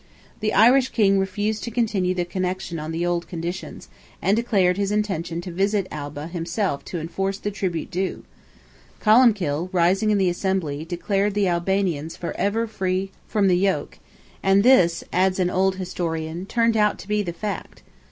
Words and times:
The 0.39 0.51
Irish 0.53 0.89
King 0.89 1.19
refused 1.19 1.63
to 1.63 1.69
continue 1.69 2.15
the 2.15 2.25
connection 2.25 2.79
on 2.79 2.91
the 2.91 3.05
old 3.05 3.27
conditions, 3.27 3.87
and 4.19 4.35
declared 4.35 4.77
his 4.77 4.91
intention 4.91 5.41
to 5.41 5.51
visit 5.51 5.85
Alba 5.91 6.25
himself 6.25 6.83
to 6.85 6.99
enforce 6.99 7.37
the 7.37 7.51
tribute 7.51 7.91
due; 7.91 8.23
Columbkill, 8.99 9.69
rising 9.71 10.09
in 10.09 10.17
the 10.17 10.27
Assembly, 10.31 10.85
declared 10.85 11.35
the 11.35 11.47
Albanians 11.47 12.17
"for 12.17 12.35
ever 12.35 12.65
free 12.65 13.11
from 13.27 13.47
the 13.47 13.57
yoke," 13.59 13.99
and 14.41 14.63
this, 14.63 15.03
adds 15.13 15.37
an 15.37 15.51
old 15.51 15.75
historian, 15.75 16.47
"turned 16.47 16.75
out 16.75 16.97
to 16.97 17.07
be 17.07 17.21
the 17.21 17.31
fact." 17.31 17.83